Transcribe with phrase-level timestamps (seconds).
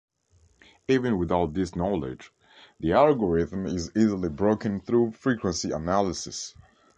[0.87, 2.33] Even without this knowledge,
[2.79, 6.55] the algorithm is easily broken through frequency analysis.